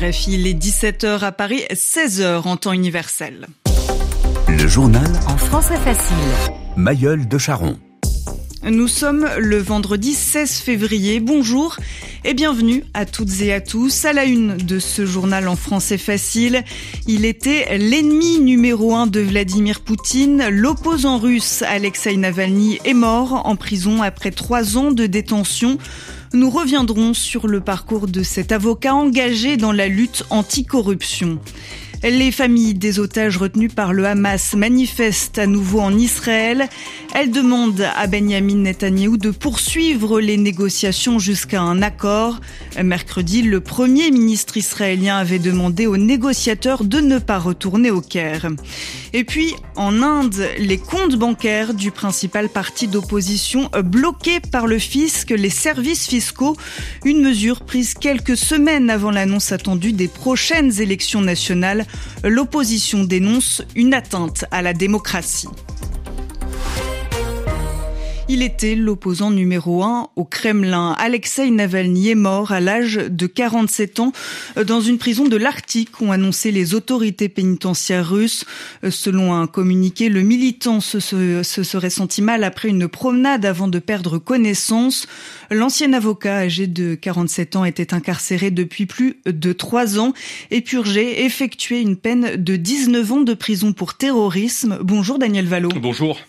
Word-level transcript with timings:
RFI, 0.00 0.38
les 0.38 0.54
17h 0.54 1.20
à 1.20 1.30
Paris, 1.30 1.62
16h 1.72 2.48
en 2.48 2.56
temps 2.56 2.72
universel. 2.72 3.48
Le 4.48 4.66
journal 4.66 5.06
En 5.26 5.36
français 5.36 5.76
facile. 5.76 6.16
Mayol 6.76 7.28
de 7.28 7.36
Charon. 7.36 7.76
Nous 8.62 8.88
sommes 8.88 9.28
le 9.38 9.58
vendredi 9.58 10.14
16 10.14 10.52
février. 10.60 11.20
Bonjour 11.20 11.76
et 12.24 12.32
bienvenue 12.32 12.84
à 12.94 13.04
toutes 13.04 13.42
et 13.42 13.52
à 13.52 13.60
tous. 13.60 14.06
À 14.06 14.14
la 14.14 14.24
une 14.24 14.56
de 14.56 14.78
ce 14.78 15.04
journal 15.04 15.48
en 15.48 15.56
français 15.56 15.98
facile, 15.98 16.64
il 17.06 17.26
était 17.26 17.76
l'ennemi 17.76 18.38
numéro 18.40 18.94
un 18.94 19.06
de 19.06 19.20
Vladimir 19.20 19.80
Poutine. 19.80 20.48
L'opposant 20.48 21.18
russe 21.18 21.62
Alexei 21.62 22.16
Navalny 22.16 22.78
est 22.84 22.94
mort 22.94 23.46
en 23.46 23.56
prison 23.56 24.02
après 24.02 24.30
trois 24.30 24.78
ans 24.78 24.92
de 24.92 25.04
détention. 25.06 25.76
Nous 26.32 26.48
reviendrons 26.48 27.12
sur 27.12 27.48
le 27.48 27.60
parcours 27.60 28.06
de 28.06 28.22
cet 28.22 28.52
avocat 28.52 28.94
engagé 28.94 29.56
dans 29.56 29.72
la 29.72 29.88
lutte 29.88 30.24
anticorruption. 30.30 31.40
Les 32.02 32.30
familles 32.32 32.72
des 32.72 32.98
otages 32.98 33.36
retenus 33.36 33.74
par 33.74 33.92
le 33.92 34.06
Hamas 34.06 34.54
manifestent 34.54 35.38
à 35.38 35.46
nouveau 35.46 35.80
en 35.80 35.98
Israël. 35.98 36.68
Elles 37.14 37.30
demandent 37.30 37.86
à 37.94 38.06
Benjamin 38.06 38.54
Netanyahou 38.54 39.18
de 39.18 39.30
poursuivre 39.30 40.18
les 40.18 40.38
négociations 40.38 41.18
jusqu'à 41.18 41.60
un 41.60 41.82
accord. 41.82 42.40
Mercredi, 42.82 43.42
le 43.42 43.60
premier 43.60 44.10
ministre 44.12 44.56
israélien 44.56 45.18
avait 45.18 45.38
demandé 45.38 45.86
aux 45.86 45.98
négociateurs 45.98 46.84
de 46.84 47.00
ne 47.00 47.18
pas 47.18 47.38
retourner 47.38 47.90
au 47.90 48.00
Caire. 48.00 48.48
Et 49.12 49.24
puis, 49.24 49.54
en 49.76 50.02
Inde, 50.02 50.48
les 50.58 50.78
comptes 50.78 51.16
bancaires 51.16 51.74
du 51.74 51.90
principal 51.90 52.48
parti 52.48 52.86
d'opposition 52.86 53.70
bloqués 53.84 54.40
par 54.40 54.66
le 54.66 54.78
fisc, 54.78 55.30
les 55.30 55.50
services 55.50 56.06
fiscaux, 56.06 56.56
une 57.04 57.20
mesure 57.20 57.60
prise 57.60 57.94
quelques 57.94 58.36
semaines 58.36 58.90
avant 58.90 59.10
l'annonce 59.10 59.52
attendue 59.52 59.92
des 59.92 60.08
prochaines 60.08 60.80
élections 60.80 61.20
nationales 61.20 61.86
l'opposition 62.24 63.04
dénonce 63.04 63.62
une 63.74 63.94
atteinte 63.94 64.44
à 64.50 64.62
la 64.62 64.72
démocratie. 64.72 65.48
Il 68.32 68.44
était 68.44 68.76
l'opposant 68.76 69.32
numéro 69.32 69.82
un 69.82 70.08
au 70.14 70.22
Kremlin. 70.22 70.94
Alexei 71.00 71.50
Navalny 71.50 72.10
est 72.10 72.14
mort 72.14 72.52
à 72.52 72.60
l'âge 72.60 72.94
de 72.94 73.26
47 73.26 73.98
ans 73.98 74.12
dans 74.64 74.80
une 74.80 74.98
prison 74.98 75.24
de 75.24 75.36
l'Arctique, 75.36 76.00
ont 76.00 76.12
annoncé 76.12 76.52
les 76.52 76.76
autorités 76.76 77.28
pénitentiaires 77.28 78.08
russes. 78.08 78.44
Selon 78.88 79.34
un 79.34 79.48
communiqué, 79.48 80.08
le 80.08 80.22
militant 80.22 80.78
se 80.78 81.00
serait 81.00 81.90
senti 81.90 82.22
mal 82.22 82.44
après 82.44 82.68
une 82.68 82.86
promenade 82.86 83.44
avant 83.44 83.66
de 83.66 83.80
perdre 83.80 84.18
connaissance. 84.18 85.08
L'ancien 85.50 85.92
avocat 85.92 86.36
âgé 86.36 86.68
de 86.68 86.94
47 86.94 87.56
ans 87.56 87.64
était 87.64 87.94
incarcéré 87.94 88.52
depuis 88.52 88.86
plus 88.86 89.16
de 89.26 89.52
trois 89.52 89.98
ans 89.98 90.12
et 90.52 90.60
purgé, 90.60 91.24
effectué 91.24 91.80
une 91.80 91.96
peine 91.96 92.36
de 92.36 92.54
19 92.54 93.10
ans 93.10 93.22
de 93.22 93.34
prison 93.34 93.72
pour 93.72 93.94
terrorisme. 93.94 94.78
Bonjour 94.82 95.18
Daniel 95.18 95.46
Valo. 95.46 95.70
Bonjour. 95.74 96.20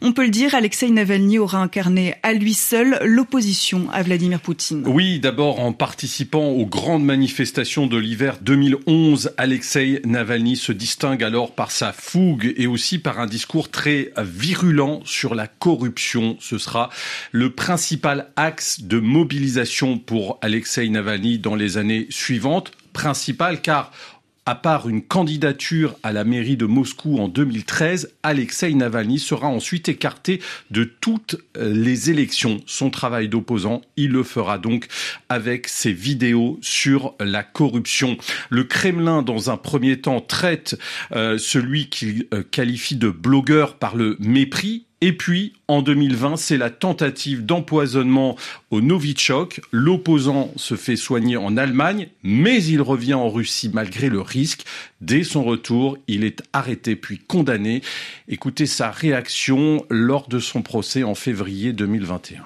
On 0.00 0.12
peut 0.12 0.24
le 0.24 0.30
dire, 0.30 0.54
Alexei 0.54 0.90
Navalny 0.90 1.38
aura 1.38 1.58
incarné 1.58 2.14
à 2.22 2.32
lui 2.32 2.54
seul 2.54 2.98
l'opposition 3.04 3.88
à 3.92 4.02
Vladimir 4.02 4.40
Poutine. 4.40 4.84
Oui, 4.86 5.18
d'abord 5.20 5.60
en 5.60 5.72
participant 5.72 6.48
aux 6.48 6.66
grandes 6.66 7.04
manifestations 7.04 7.86
de 7.86 7.96
l'hiver 7.96 8.38
2011, 8.40 9.32
Alexei 9.36 10.00
Navalny 10.04 10.56
se 10.56 10.72
distingue 10.72 11.22
alors 11.22 11.54
par 11.54 11.70
sa 11.70 11.92
fougue 11.92 12.54
et 12.56 12.66
aussi 12.66 12.98
par 12.98 13.20
un 13.20 13.26
discours 13.26 13.70
très 13.70 14.12
virulent 14.18 15.00
sur 15.04 15.34
la 15.34 15.46
corruption. 15.46 16.36
Ce 16.40 16.58
sera 16.58 16.90
le 17.32 17.50
principal 17.50 18.30
axe 18.36 18.82
de 18.82 18.98
mobilisation 18.98 19.98
pour 19.98 20.38
Alexei 20.42 20.88
Navalny 20.88 21.38
dans 21.38 21.54
les 21.54 21.76
années 21.76 22.06
suivantes. 22.10 22.72
Principal 22.92 23.60
car 23.60 23.92
à 24.48 24.54
part 24.54 24.88
une 24.88 25.02
candidature 25.02 25.94
à 26.02 26.10
la 26.10 26.24
mairie 26.24 26.56
de 26.56 26.64
Moscou 26.64 27.18
en 27.18 27.28
2013, 27.28 28.14
Alexei 28.22 28.72
Navalny 28.72 29.18
sera 29.18 29.46
ensuite 29.46 29.90
écarté 29.90 30.40
de 30.70 30.84
toutes 30.84 31.36
euh, 31.58 31.70
les 31.74 32.08
élections. 32.08 32.62
Son 32.64 32.88
travail 32.88 33.28
d'opposant, 33.28 33.82
il 33.98 34.12
le 34.12 34.22
fera 34.22 34.56
donc 34.56 34.86
avec 35.28 35.68
ses 35.68 35.92
vidéos 35.92 36.58
sur 36.62 37.14
la 37.20 37.42
corruption. 37.42 38.16
Le 38.48 38.64
Kremlin, 38.64 39.20
dans 39.20 39.50
un 39.50 39.58
premier 39.58 40.00
temps, 40.00 40.22
traite 40.22 40.78
euh, 41.12 41.36
celui 41.36 41.90
qu'il 41.90 42.26
euh, 42.32 42.42
qualifie 42.42 42.96
de 42.96 43.10
blogueur 43.10 43.76
par 43.76 43.96
le 43.96 44.16
mépris 44.18 44.86
et 45.00 45.12
puis, 45.12 45.52
en 45.68 45.80
2020, 45.80 46.36
c'est 46.36 46.56
la 46.56 46.70
tentative 46.70 47.46
d'empoisonnement 47.46 48.36
au 48.70 48.80
Novichok. 48.80 49.60
L'opposant 49.70 50.52
se 50.56 50.74
fait 50.74 50.96
soigner 50.96 51.36
en 51.36 51.56
Allemagne, 51.56 52.08
mais 52.24 52.62
il 52.64 52.82
revient 52.82 53.14
en 53.14 53.30
Russie 53.30 53.70
malgré 53.72 54.08
le 54.08 54.20
risque. 54.20 54.64
Dès 55.00 55.22
son 55.22 55.44
retour, 55.44 55.98
il 56.08 56.24
est 56.24 56.42
arrêté 56.52 56.96
puis 56.96 57.18
condamné. 57.18 57.82
Écoutez 58.26 58.66
sa 58.66 58.90
réaction 58.90 59.86
lors 59.88 60.26
de 60.26 60.40
son 60.40 60.62
procès 60.62 61.04
en 61.04 61.14
février 61.14 61.72
2021. 61.72 62.42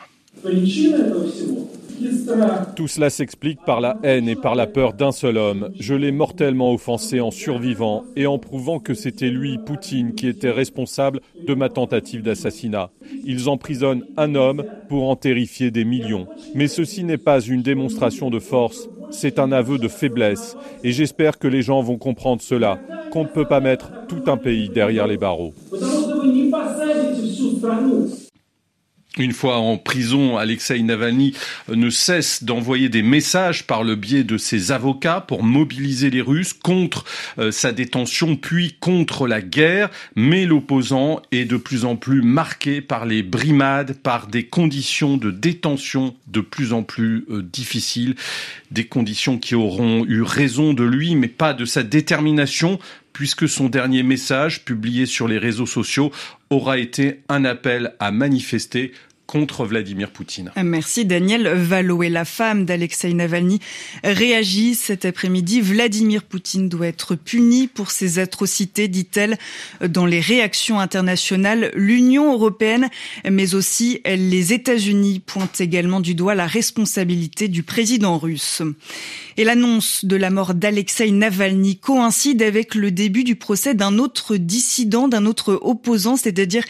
Tout 2.76 2.88
cela 2.88 3.10
s'explique 3.10 3.60
par 3.64 3.80
la 3.80 3.98
haine 4.02 4.28
et 4.28 4.36
par 4.36 4.54
la 4.54 4.66
peur 4.66 4.92
d'un 4.92 5.12
seul 5.12 5.36
homme. 5.36 5.70
Je 5.78 5.94
l'ai 5.94 6.12
mortellement 6.12 6.72
offensé 6.72 7.20
en 7.20 7.30
survivant 7.30 8.04
et 8.16 8.26
en 8.26 8.38
prouvant 8.38 8.78
que 8.78 8.94
c'était 8.94 9.30
lui, 9.30 9.58
Poutine, 9.58 10.14
qui 10.14 10.28
était 10.28 10.50
responsable 10.50 11.20
de 11.46 11.54
ma 11.54 11.68
tentative 11.68 12.22
d'assassinat. 12.22 12.90
Ils 13.24 13.48
emprisonnent 13.48 14.04
un 14.16 14.34
homme 14.34 14.64
pour 14.88 15.08
en 15.08 15.16
terrifier 15.16 15.70
des 15.70 15.84
millions. 15.84 16.26
Mais 16.54 16.68
ceci 16.68 17.04
n'est 17.04 17.18
pas 17.18 17.40
une 17.40 17.62
démonstration 17.62 18.30
de 18.30 18.38
force, 18.38 18.88
c'est 19.10 19.38
un 19.38 19.52
aveu 19.52 19.78
de 19.78 19.88
faiblesse. 19.88 20.56
Et 20.82 20.92
j'espère 20.92 21.38
que 21.38 21.48
les 21.48 21.62
gens 21.62 21.82
vont 21.82 21.98
comprendre 21.98 22.42
cela, 22.42 22.78
qu'on 23.10 23.24
ne 23.24 23.28
peut 23.28 23.46
pas 23.46 23.60
mettre 23.60 23.90
tout 24.08 24.22
un 24.26 24.36
pays 24.36 24.68
derrière 24.68 25.06
les 25.06 25.18
barreaux. 25.18 25.52
Une 29.18 29.32
fois 29.32 29.58
en 29.58 29.76
prison, 29.76 30.38
Alexei 30.38 30.80
Navalny 30.80 31.34
ne 31.68 31.90
cesse 31.90 32.44
d'envoyer 32.44 32.88
des 32.88 33.02
messages 33.02 33.66
par 33.66 33.84
le 33.84 33.94
biais 33.94 34.24
de 34.24 34.38
ses 34.38 34.72
avocats 34.72 35.20
pour 35.20 35.42
mobiliser 35.42 36.08
les 36.08 36.22
Russes 36.22 36.54
contre 36.54 37.04
euh, 37.38 37.50
sa 37.50 37.72
détention 37.72 38.36
puis 38.36 38.74
contre 38.80 39.26
la 39.26 39.42
guerre. 39.42 39.90
Mais 40.16 40.46
l'opposant 40.46 41.20
est 41.30 41.44
de 41.44 41.58
plus 41.58 41.84
en 41.84 41.96
plus 41.96 42.22
marqué 42.22 42.80
par 42.80 43.04
les 43.04 43.22
brimades, 43.22 43.98
par 44.02 44.28
des 44.28 44.44
conditions 44.44 45.18
de 45.18 45.30
détention 45.30 46.14
de 46.28 46.40
plus 46.40 46.72
en 46.72 46.82
plus 46.82 47.26
euh, 47.28 47.42
difficiles, 47.42 48.14
des 48.70 48.84
conditions 48.84 49.36
qui 49.36 49.54
auront 49.54 50.06
eu 50.06 50.22
raison 50.22 50.72
de 50.72 50.84
lui 50.84 51.16
mais 51.16 51.28
pas 51.28 51.52
de 51.52 51.66
sa 51.66 51.82
détermination 51.82 52.78
puisque 53.12 53.48
son 53.48 53.68
dernier 53.68 54.02
message, 54.02 54.64
publié 54.64 55.06
sur 55.06 55.28
les 55.28 55.38
réseaux 55.38 55.66
sociaux, 55.66 56.10
aura 56.50 56.78
été 56.78 57.22
un 57.28 57.44
appel 57.44 57.94
à 57.98 58.10
manifester 58.10 58.92
contre 59.32 59.64
Vladimir 59.64 60.10
Poutine. 60.10 60.52
Merci 60.62 61.06
Daniel 61.06 61.48
Valo 61.48 62.02
et 62.02 62.10
la 62.10 62.26
femme 62.26 62.66
d'Alexei 62.66 63.14
Navalny 63.14 63.60
réagit 64.04 64.74
cet 64.74 65.06
après-midi. 65.06 65.62
Vladimir 65.62 66.22
Poutine 66.22 66.68
doit 66.68 66.88
être 66.88 67.14
puni 67.14 67.66
pour 67.66 67.92
ses 67.92 68.18
atrocités, 68.18 68.88
dit-elle, 68.88 69.38
dans 69.88 70.04
les 70.04 70.20
réactions 70.20 70.80
internationales. 70.80 71.70
L'Union 71.74 72.30
européenne, 72.34 72.90
mais 73.24 73.54
aussi 73.54 74.02
les 74.04 74.52
États-Unis 74.52 75.20
pointent 75.20 75.62
également 75.62 76.00
du 76.00 76.14
doigt 76.14 76.34
la 76.34 76.46
responsabilité 76.46 77.48
du 77.48 77.62
président 77.62 78.18
russe. 78.18 78.60
Et 79.38 79.44
l'annonce 79.44 80.04
de 80.04 80.16
la 80.16 80.28
mort 80.28 80.52
d'Alexei 80.52 81.10
Navalny 81.10 81.78
coïncide 81.78 82.42
avec 82.42 82.74
le 82.74 82.90
début 82.90 83.24
du 83.24 83.36
procès 83.36 83.74
d'un 83.74 83.98
autre 83.98 84.36
dissident, 84.36 85.08
d'un 85.08 85.24
autre 85.24 85.58
opposant, 85.62 86.18
c'est-à-dire 86.18 86.64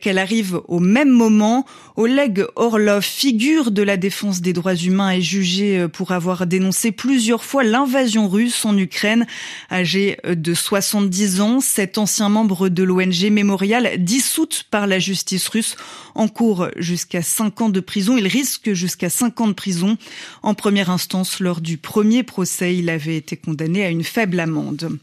qu'elle 0.00 0.18
arrive 0.18 0.60
au 0.68 0.78
même 0.78 1.10
moment. 1.10 1.66
Oleg 2.04 2.44
Orlov, 2.56 3.02
figure 3.02 3.70
de 3.70 3.80
la 3.80 3.96
défense 3.96 4.42
des 4.42 4.52
droits 4.52 4.74
humains, 4.74 5.12
est 5.12 5.22
jugé 5.22 5.88
pour 5.90 6.12
avoir 6.12 6.46
dénoncé 6.46 6.92
plusieurs 6.92 7.44
fois 7.44 7.64
l'invasion 7.64 8.28
russe 8.28 8.66
en 8.66 8.76
Ukraine. 8.76 9.26
Âgé 9.72 10.18
de 10.22 10.52
70 10.52 11.40
ans, 11.40 11.60
cet 11.60 11.96
ancien 11.96 12.28
membre 12.28 12.68
de 12.68 12.82
l'ONG 12.82 13.30
Mémorial, 13.30 13.92
dissoute 14.04 14.66
par 14.70 14.86
la 14.86 14.98
justice 14.98 15.48
russe, 15.48 15.76
en 16.14 16.28
cours 16.28 16.68
jusqu'à 16.76 17.22
5 17.22 17.62
ans 17.62 17.68
de 17.70 17.80
prison. 17.80 18.18
Il 18.18 18.26
risque 18.26 18.74
jusqu'à 18.74 19.08
5 19.08 19.40
ans 19.40 19.48
de 19.48 19.54
prison. 19.54 19.96
En 20.42 20.52
première 20.52 20.90
instance, 20.90 21.40
lors 21.40 21.62
du 21.62 21.78
premier 21.78 22.22
procès, 22.22 22.76
il 22.76 22.90
avait 22.90 23.16
été 23.16 23.38
condamné 23.38 23.82
à 23.82 23.88
une 23.88 24.04
faible 24.04 24.40
amende. 24.40 24.98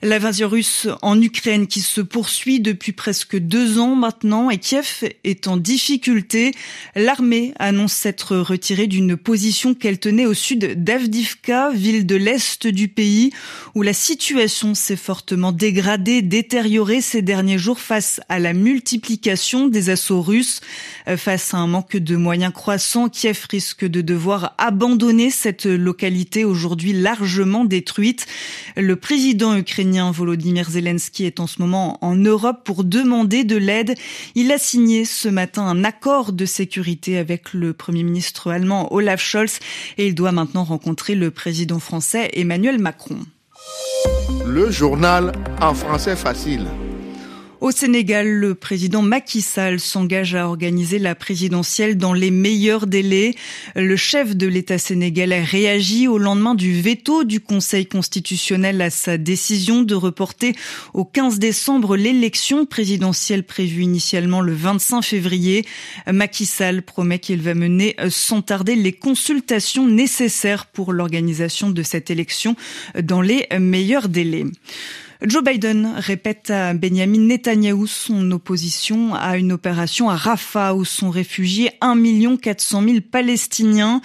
L'invasion 0.00 0.48
russe 0.48 0.88
en 1.02 1.20
Ukraine 1.20 1.66
qui 1.66 1.82
se 1.82 2.00
poursuit 2.00 2.60
depuis 2.60 2.92
presque 2.92 3.36
deux 3.36 3.78
ans 3.78 3.94
maintenant 3.94 4.48
et 4.48 4.56
Kiev 4.56 5.04
est 5.24 5.46
en 5.46 5.58
difficulté 5.58 6.19
L'armée 6.94 7.52
annonce 7.58 7.92
s'être 7.92 8.36
retirée 8.36 8.86
d'une 8.86 9.16
position 9.16 9.74
qu'elle 9.74 9.98
tenait 9.98 10.26
au 10.26 10.34
sud 10.34 10.82
d'Avdivka, 10.82 11.70
ville 11.70 12.06
de 12.06 12.16
l'est 12.16 12.66
du 12.66 12.88
pays, 12.88 13.30
où 13.74 13.82
la 13.82 13.92
situation 13.92 14.74
s'est 14.74 14.96
fortement 14.96 15.52
dégradée, 15.52 16.22
détériorée 16.22 17.00
ces 17.00 17.22
derniers 17.22 17.58
jours 17.58 17.80
face 17.80 18.20
à 18.28 18.38
la 18.38 18.52
multiplication 18.52 19.66
des 19.66 19.90
assauts 19.90 20.22
russes. 20.22 20.60
Euh, 21.08 21.16
face 21.16 21.54
à 21.54 21.58
un 21.58 21.66
manque 21.66 21.96
de 21.96 22.16
moyens 22.16 22.52
croissants, 22.52 23.08
Kiev 23.08 23.46
risque 23.50 23.84
de 23.84 24.00
devoir 24.00 24.54
abandonner 24.58 25.30
cette 25.30 25.66
localité 25.66 26.44
aujourd'hui 26.44 26.92
largement 26.92 27.64
détruite. 27.64 28.26
Le 28.76 28.96
président 28.96 29.56
ukrainien 29.56 30.10
Volodymyr 30.10 30.70
Zelensky 30.70 31.24
est 31.24 31.40
en 31.40 31.46
ce 31.46 31.60
moment 31.60 31.98
en 32.04 32.16
Europe 32.16 32.62
pour 32.64 32.84
demander 32.84 33.44
de 33.44 33.56
l'aide. 33.56 33.94
Il 34.34 34.52
a 34.52 34.58
signé 34.58 35.04
ce 35.04 35.28
matin 35.28 35.62
un 35.62 35.84
accord 35.84 36.09
de 36.32 36.44
sécurité 36.44 37.18
avec 37.18 37.52
le 37.54 37.72
premier 37.72 38.02
ministre 38.02 38.50
allemand 38.50 38.92
Olaf 38.92 39.22
Scholz 39.22 39.60
et 39.96 40.08
il 40.08 40.14
doit 40.14 40.32
maintenant 40.32 40.64
rencontrer 40.64 41.14
le 41.14 41.30
président 41.30 41.78
français 41.78 42.30
Emmanuel 42.32 42.78
Macron. 42.80 43.18
Le 44.44 44.70
journal 44.70 45.32
en 45.60 45.72
français 45.72 46.16
facile. 46.16 46.66
Au 47.60 47.72
Sénégal, 47.72 48.26
le 48.26 48.54
président 48.54 49.02
Macky 49.02 49.42
Sall 49.42 49.80
s'engage 49.80 50.34
à 50.34 50.48
organiser 50.48 50.98
la 50.98 51.14
présidentielle 51.14 51.98
dans 51.98 52.14
les 52.14 52.30
meilleurs 52.30 52.86
délais. 52.86 53.34
Le 53.76 53.96
chef 53.96 54.34
de 54.34 54.46
l'État 54.46 54.78
sénégalais 54.78 55.44
réagit 55.44 56.08
au 56.08 56.16
lendemain 56.16 56.54
du 56.54 56.80
veto 56.80 57.22
du 57.22 57.38
Conseil 57.38 57.84
constitutionnel 57.84 58.80
à 58.80 58.88
sa 58.88 59.18
décision 59.18 59.82
de 59.82 59.94
reporter 59.94 60.54
au 60.94 61.04
15 61.04 61.38
décembre 61.38 61.98
l'élection 61.98 62.64
présidentielle 62.64 63.44
prévue 63.44 63.82
initialement 63.82 64.40
le 64.40 64.54
25 64.54 65.02
février. 65.02 65.66
Macky 66.10 66.46
Sall 66.46 66.80
promet 66.80 67.18
qu'il 67.18 67.42
va 67.42 67.52
mener 67.52 67.94
sans 68.08 68.40
tarder 68.40 68.74
les 68.74 68.92
consultations 68.92 69.86
nécessaires 69.86 70.64
pour 70.64 70.94
l'organisation 70.94 71.68
de 71.68 71.82
cette 71.82 72.10
élection 72.10 72.56
dans 73.02 73.20
les 73.20 73.46
meilleurs 73.58 74.08
délais. 74.08 74.46
Joe 75.22 75.44
Biden 75.44 75.96
répète 75.98 76.48
à 76.48 76.72
Benjamin 76.72 77.18
Netanyahu 77.18 77.86
son 77.86 78.30
opposition 78.30 79.14
à 79.14 79.36
une 79.36 79.52
opération 79.52 80.08
à 80.08 80.16
Rafah 80.16 80.74
où 80.74 80.86
sont 80.86 81.10
réfugiés 81.10 81.72
1 81.82 82.36
400 82.38 82.82
000 82.82 82.96
Palestiniens. 83.02 84.00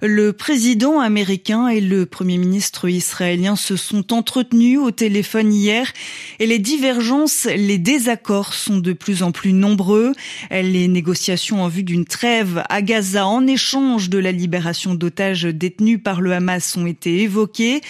Le 0.00 0.32
président 0.32 1.00
américain 1.00 1.66
et 1.66 1.80
le 1.80 2.06
premier 2.06 2.38
ministre 2.38 2.88
israélien 2.88 3.56
se 3.56 3.74
sont 3.74 4.12
entretenus 4.12 4.78
au 4.78 4.92
téléphone 4.92 5.52
hier 5.52 5.92
et 6.38 6.46
les 6.46 6.60
divergences, 6.60 7.48
les 7.52 7.78
désaccords 7.78 8.54
sont 8.54 8.78
de 8.78 8.92
plus 8.92 9.24
en 9.24 9.32
plus 9.32 9.52
nombreux. 9.52 10.12
Les 10.52 10.86
négociations 10.86 11.64
en 11.64 11.68
vue 11.68 11.82
d'une 11.82 12.04
trêve 12.04 12.62
à 12.68 12.80
Gaza 12.80 13.26
en 13.26 13.44
échange 13.48 14.08
de 14.08 14.18
la 14.18 14.30
libération 14.30 14.94
d'otages 14.94 15.42
détenus 15.42 15.98
par 16.00 16.20
le 16.20 16.32
Hamas 16.32 16.76
ont 16.76 16.86
été 16.86 17.22
évoquées. 17.22 17.80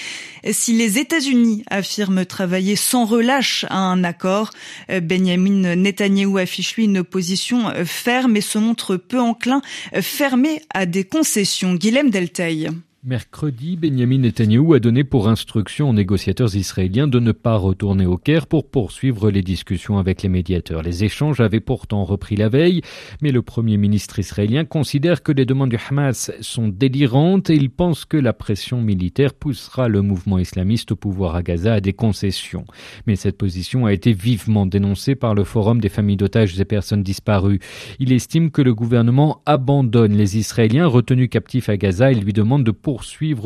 Si 0.51 0.73
les 0.73 0.99
États-Unis 0.99 1.63
affirment 1.69 2.25
travailler 2.25 2.70
sans 2.77 3.05
relâche 3.05 3.65
à 3.69 3.79
un 3.79 4.05
accord. 4.05 4.51
Euh, 4.91 5.01
Benjamin 5.01 5.75
Netanyahou 5.77 6.39
affiche 6.39 6.77
lui 6.77 6.85
une 6.85 7.05
position 7.05 7.69
euh, 7.69 7.85
ferme 7.85 8.37
et 8.37 8.41
se 8.41 8.59
montre 8.59 8.97
peu 8.97 9.21
enclin, 9.21 9.63
euh, 9.95 10.03
fermé 10.03 10.63
à 10.73 10.87
des 10.87 11.05
concessions. 11.05 11.75
Guilhem 11.75 12.11
Delteil. 12.11 12.71
Mercredi, 13.03 13.79
Benjamin 13.79 14.19
Netanyahu 14.19 14.75
a 14.75 14.79
donné 14.79 15.05
pour 15.05 15.27
instruction 15.27 15.89
aux 15.89 15.95
négociateurs 15.95 16.55
israéliens 16.55 17.09
de 17.09 17.19
ne 17.19 17.33
pas 17.33 17.57
retourner 17.57 18.05
au 18.05 18.19
Caire 18.19 18.47
pour 18.47 18.69
poursuivre 18.69 19.31
les 19.31 19.41
discussions 19.41 19.97
avec 19.97 20.23
les 20.23 20.29
médiateurs. 20.29 20.83
Les 20.83 21.03
échanges 21.03 21.41
avaient 21.41 21.61
pourtant 21.61 22.05
repris 22.05 22.37
la 22.37 22.51
veille, 22.51 22.83
mais 23.23 23.33
le 23.33 23.41
premier 23.41 23.79
ministre 23.79 24.19
israélien 24.19 24.67
considère 24.67 25.23
que 25.23 25.33
les 25.33 25.47
demandes 25.47 25.71
du 25.71 25.79
Hamas 25.89 26.31
sont 26.43 26.69
délirantes 26.69 27.49
et 27.49 27.55
il 27.55 27.71
pense 27.71 28.05
que 28.05 28.19
la 28.19 28.35
pression 28.35 28.83
militaire 28.83 29.33
poussera 29.33 29.89
le 29.89 30.03
mouvement 30.03 30.39
islamiste 30.39 30.93
au 30.93 30.97
pouvoir 30.97 31.37
à 31.37 31.43
Gaza 31.43 31.73
à 31.73 31.81
des 31.81 31.95
concessions. 31.95 32.67
Mais 33.07 33.17
cette 33.17 33.39
position 33.39 33.87
a 33.87 33.95
été 33.95 34.13
vivement 34.13 34.67
dénoncée 34.67 35.15
par 35.15 35.35
le 35.35 35.45
Forum 35.45 35.81
des 35.81 35.89
familles 35.89 36.19
d'otages 36.19 36.61
et 36.61 36.65
personnes 36.67 37.03
disparues. 37.03 37.61
Il 37.99 38.13
estime 38.13 38.51
que 38.51 38.61
le 38.61 38.75
gouvernement 38.75 39.41
abandonne 39.47 40.13
les 40.13 40.37
Israéliens 40.37 40.87
retenus 40.87 41.31
captifs 41.31 41.71
à 41.71 41.79
Gaza 41.79 42.13
et 42.13 42.15
lui 42.15 42.35
demande 42.35 42.63
de 42.63 42.73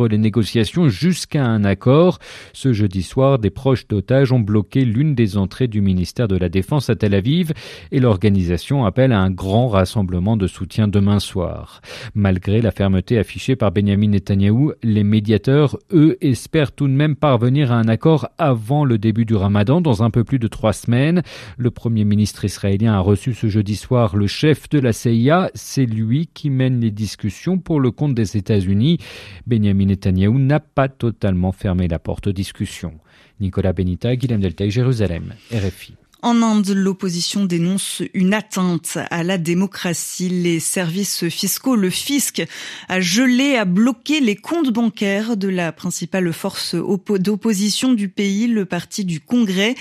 les 0.09 0.19
négociations 0.19 0.89
jusqu'à 0.89 1.45
un 1.45 1.65
accord. 1.65 2.19
Ce 2.53 2.73
jeudi 2.73 3.03
soir, 3.03 3.39
des 3.39 3.51
proches 3.51 3.87
d'otages 3.89 4.33
ont 4.33 4.41
bloqué 4.41 4.85
l'une 4.85 5.15
des 5.15 5.37
entrées 5.37 5.69
du 5.69 5.81
ministère 5.81 6.29
de 6.29 6.37
la 6.37 6.49
Défense 6.49 6.91
à 6.91 6.97
Tel 6.97 7.15
Aviv 7.15 7.53
et 7.93 8.01
l'organisation 8.01 8.85
appelle 8.85 9.13
à 9.13 9.21
un 9.21 9.31
grand 9.31 9.69
rassemblement 9.69 10.37
de 10.37 10.47
soutien 10.47 10.89
demain 10.89 11.19
soir. 11.19 11.81
Malgré 12.15 12.61
la 12.61 12.71
fermeté 12.71 13.19
affichée 13.19 13.57
par 13.57 13.73
Benjamin 13.73 14.09
Netanyahou, 14.09 14.73
les 14.83 15.05
médiateurs, 15.05 15.79
eux, 15.93 16.17
espèrent 16.21 16.73
tout 16.73 16.89
de 16.89 16.93
même 16.93 17.17
parvenir 17.17 17.73
à 17.73 17.77
un 17.77 17.89
accord 17.89 18.29
avant 18.39 18.85
le 18.85 18.99
début 18.99 19.25
du 19.25 19.35
ramadan 19.35 19.81
dans 19.81 20.03
un 20.03 20.11
peu 20.11 20.25
plus 20.25 20.39
de 20.39 20.49
trois 20.49 20.73
semaines. 20.73 21.23
Le 21.57 21.71
premier 21.71 22.05
ministre 22.05 22.45
israélien 22.45 22.95
a 22.95 23.01
reçu 23.01 23.35
ce 23.35 23.49
jeudi 23.49 23.77
soir 23.77 24.17
le 24.17 24.27
chef 24.27 24.69
de 24.69 24.79
la 24.79 24.93
CIA. 24.93 25.51
C'est 25.55 25.87
lui 25.87 26.29
qui 26.33 26.51
mène 26.51 26.81
les 26.81 26.91
discussions 26.91 27.59
pour 27.59 27.81
le 27.81 27.91
compte 27.91 28.15
des 28.15 28.37
États-Unis. 28.37 28.99
Benjamin 29.47 29.87
Netanyahu 29.87 30.39
n'a 30.39 30.61
pas 30.61 30.89
totalement 30.89 31.53
fermé 31.53 31.89
la 31.89 31.99
porte 31.99 32.29
aux 32.29 32.33
discussions. 32.33 32.95
Nicolas 33.41 33.73
Benita, 33.73 34.15
Guillaume 34.17 34.41
Delta, 34.41 34.69
Jérusalem, 34.69 35.35
RFI. 35.53 35.95
En 36.25 36.41
Inde, 36.41 36.71
l'opposition 36.71 37.45
dénonce 37.45 38.01
une 38.15 38.33
atteinte 38.33 38.97
à 39.11 39.23
la 39.23 39.37
démocratie. 39.37 40.31
Les 40.31 40.59
services 40.59 41.29
fiscaux, 41.29 41.77
le 41.77 41.91
fisc, 41.91 42.43
a 42.89 43.03
gelé, 43.03 43.57
a 43.57 43.67
bloqué 43.67 44.21
les 44.21 44.35
comptes 44.35 44.73
bancaires 44.73 45.37
de 45.37 45.49
la 45.49 45.71
principale 45.71 46.33
force 46.33 46.77
d'opposition 46.77 47.93
du 47.93 48.09
pays, 48.09 48.47
le 48.47 48.65
parti 48.65 49.05
du 49.05 49.21
Congrès. 49.21 49.75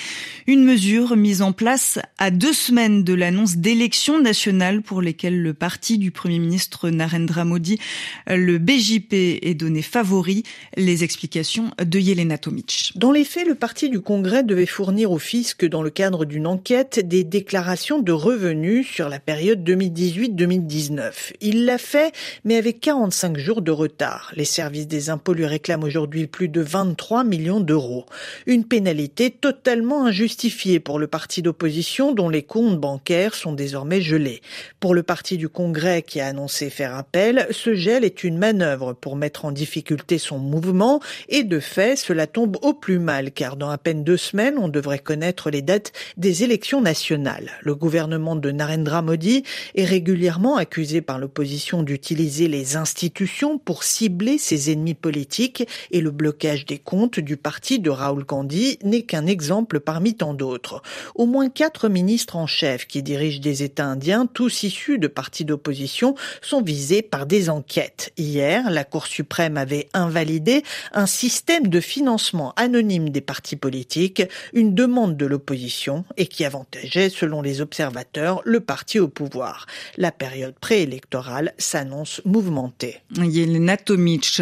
Une 0.46 0.66
mesure 0.66 1.16
mise 1.16 1.42
en 1.42 1.54
place 1.54 1.98
à 2.18 2.30
deux 2.30 2.52
semaines 2.52 3.06
de 3.06 3.14
l'annonce 3.14 3.56
d'élections 3.56 4.20
nationales 4.20 4.82
pour 4.82 5.02
lesquelles 5.02 5.42
le 5.42 5.54
parti 5.54 5.98
du 5.98 6.12
Premier 6.12 6.40
ministre 6.40 6.90
Narendra 6.90 7.46
Modi, 7.46 7.80
le 8.28 8.58
BJP, 8.58 9.14
est 9.42 9.56
donné 9.56 9.82
favori. 9.82 10.44
Les 10.76 11.06
explications 11.06 11.72
de 11.82 12.00
Yelena 12.00 12.38
Tomic. 12.38 12.92
Dans 12.96 13.14
les 13.14 13.24
faits, 13.24 13.48
le 13.48 13.56
parti 13.56 13.90
du 13.90 14.02
Congrès 14.02 14.44
devait 14.44 14.66
fournir 14.66 15.14
au 15.14 15.20
fisc, 15.20 15.64
dans 15.64 15.82
le 15.82 15.90
cadre 15.90 16.26
d'une 16.34 16.48
enquête 16.48 17.00
des 17.00 17.24
déclarations 17.24 18.00
de 18.00 18.12
revenus 18.12 18.88
sur 18.88 19.08
la 19.08 19.20
période 19.20 19.64
2018-2019. 19.70 21.34
Il 21.42 21.66
l'a 21.66 21.78
fait, 21.78 22.12
mais 22.44 22.56
avec 22.56 22.80
45 22.80 23.38
jours 23.38 23.62
de 23.62 23.70
retard. 23.70 24.32
Les 24.36 24.44
services 24.44 24.88
des 24.88 25.12
impôts 25.12 25.34
lui 25.34 25.46
réclament 25.46 25.84
aujourd'hui 25.84 26.26
plus 26.26 26.50
de 26.50 26.60
23 26.60 27.24
millions 27.24 27.60
d'euros. 27.60 28.08
Une 28.48 28.66
pénalité 28.66 29.30
totalement 29.30 30.08
injustifiée 30.08 30.80
pour 30.80 30.98
le 30.98 31.06
parti 31.06 31.44
d'opposition 31.44 32.14
dont 32.14 32.30
les 32.30 32.42
comptes 32.42 32.80
bancaires 32.80 33.36
sont 33.36 33.54
désormais 33.54 34.02
gelés. 34.02 34.42
Pour 34.80 34.96
le 34.96 35.04
parti 35.04 35.38
du 35.38 35.50
Congrès 35.50 36.02
qui 36.02 36.20
a 36.20 36.26
annoncé 36.26 36.72
faire 36.72 36.96
appel, 36.96 37.46
ce 37.52 37.76
gel 37.76 38.04
est 38.04 38.24
une 38.24 38.40
manœuvre 38.40 38.94
pour 38.94 39.18
mettre 39.18 39.46
en 39.46 39.52
difficulté 39.52 40.18
son 40.18 40.40
mouvement 40.40 41.00
et 41.30 41.44
de 41.44 41.60
fait, 41.60 41.96
cela 41.96 42.26
tombe 42.26 42.58
au 42.64 42.74
plus 42.74 42.98
mal 42.98 43.32
car 43.32 43.56
dans 43.56 43.70
à 43.70 43.78
peine 43.78 44.04
deux 44.04 44.18
semaines, 44.18 44.56
on 44.58 44.68
devrait 44.68 44.98
connaître 44.98 45.52
les 45.52 45.62
dates 45.62 45.92
des 46.24 46.46
élections 46.46 46.80
nationales. 46.80 47.52
Le 47.64 47.76
gouvernement 47.76 48.38
de 48.38 48.50
Narendra 48.50 49.02
Modi 49.02 49.44
est 49.76 49.84
régulièrement 49.84 50.56
accusé 50.56 51.02
par 51.02 51.20
l'opposition 51.20 51.84
d'utiliser 51.84 52.48
les 52.48 52.78
institutions 52.78 53.58
pour 53.58 53.84
cibler 53.84 54.38
ses 54.38 54.72
ennemis 54.72 54.94
politiques 54.94 55.68
et 55.92 56.00
le 56.00 56.12
blocage 56.12 56.66
des 56.66 56.78
comptes 56.78 57.20
du 57.20 57.36
parti 57.36 57.80
de 57.80 57.90
Rahul 57.90 58.24
Gandhi 58.24 58.80
n'est 58.84 59.02
qu'un 59.02 59.26
exemple 59.26 59.82
parmi 59.82 60.16
tant 60.16 60.34
d'autres. 60.34 60.82
Au 61.16 61.26
moins 61.26 61.50
quatre 61.50 61.90
ministres 61.90 62.38
en 62.38 62.48
chef 62.48 62.88
qui 62.88 63.04
dirigent 63.04 63.42
des 63.42 63.62
États 63.64 63.88
indiens, 63.88 64.26
tous 64.26 64.64
issus 64.64 65.00
de 65.00 65.08
partis 65.08 65.44
d'opposition, 65.44 66.16
sont 66.42 66.62
visés 66.62 67.02
par 67.02 67.26
des 67.26 67.50
enquêtes. 67.50 68.14
Hier, 68.16 68.72
la 68.72 68.86
Cour 68.86 69.08
suprême 69.08 69.58
avait 69.58 69.90
invalidé 69.94 70.64
un 70.94 71.06
système 71.06 71.68
de 71.68 71.82
financement 71.82 72.54
anonyme 72.56 73.10
des 73.10 73.20
partis 73.20 73.58
politiques, 73.58 74.24
une 74.54 74.74
demande 74.74 75.18
de 75.18 75.26
l'opposition 75.26 76.03
et 76.18 76.28
qui 76.28 76.46
avantageait, 76.46 77.10
selon 77.10 77.42
les 77.42 77.62
observateurs, 77.62 78.42
le 78.46 78.60
parti 78.60 79.00
au 79.00 79.08
pouvoir. 79.08 79.66
La 79.98 80.12
période 80.12 80.56
préélectorale 80.60 81.54
s'annonce 81.58 82.22
mouvementée. 82.26 83.02
Yelena 83.18 83.78
Tomic. 83.78 84.42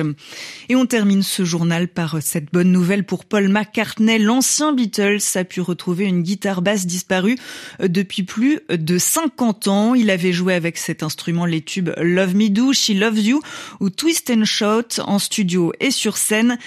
Et 0.70 0.76
on 0.76 0.86
termine 0.86 1.24
ce 1.24 1.44
journal 1.44 1.88
par 1.88 2.22
cette 2.22 2.52
bonne 2.52 2.72
nouvelle 2.72 3.04
pour 3.04 3.26
Paul 3.26 3.50
McCartney. 3.50 4.20
L'ancien 4.20 4.74
Beatles 4.74 5.20
a 5.36 5.44
pu 5.44 5.62
retrouver 5.62 6.06
une 6.06 6.22
guitare 6.22 6.62
basse 6.62 6.86
disparue 6.86 7.38
depuis 7.80 8.24
plus 8.24 8.62
de 8.70 8.98
50 8.98 9.68
ans. 9.68 9.96
Il 9.96 10.10
avait 10.10 10.34
joué 10.34 10.54
avec 10.54 10.78
cet 10.78 11.04
instrument 11.04 11.46
les 11.46 11.62
tubes 11.62 11.92
Love 11.98 12.36
Me 12.36 12.50
Do, 12.50 12.74
She 12.74 12.90
Loves 12.90 13.20
You 13.20 13.42
ou 13.80 13.90
Twist 13.90 14.30
and 14.30 14.46
Shout 14.46 15.02
en 15.04 15.20
studio 15.20 15.74
et 15.80 15.92
sur 15.92 16.18
scène. 16.18 16.58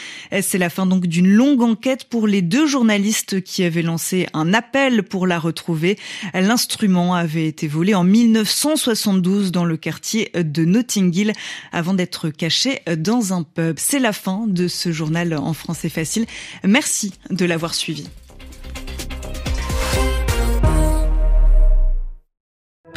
C'est 0.41 0.59
la 0.59 0.71
fin 0.71 0.87
donc 0.87 1.07
d'une 1.07 1.29
longue 1.29 1.63
enquête 1.63 2.05
pour 2.05 2.27
les 2.27 2.43
deux 2.43 2.67
journalistes 2.67 3.43
qui 3.43 3.65
avaient 3.65 3.83
lancé 3.83 4.27
un 4.33 4.53
appel 4.53 4.84
appel 4.85 5.03
pour 5.03 5.27
la 5.27 5.39
retrouver. 5.39 5.99
L'instrument 6.35 7.15
avait 7.15 7.47
été 7.47 7.69
volé 7.69 7.95
en 7.95 8.05
1972 8.05 9.51
dans 9.51 9.65
le 9.65 9.77
quartier 9.77 10.31
de 10.35 10.65
Notting 10.65 11.15
Hill 11.15 11.33
avant 11.73 11.95
d'être 11.95 12.31
caché 12.31 12.81
dans 12.97 13.33
un 13.33 13.43
pub. 13.43 13.79
C'est 13.79 13.99
la 13.99 14.13
fin 14.13 14.47
de 14.47 14.69
ce 14.69 14.93
journal 14.93 15.35
en 15.35 15.55
français 15.55 15.89
facile. 15.89 16.27
Merci 16.65 17.13
de 17.31 17.45
l'avoir 17.45 17.75
suivi. 17.75 18.09